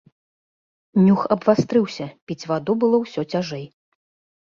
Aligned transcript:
Нюх 1.05 1.21
абвастрыўся, 1.35 2.09
піць 2.25 2.41
ваду 2.55 2.79
было 2.85 2.97
ўсё 3.07 3.21
цяжэй. 3.33 3.65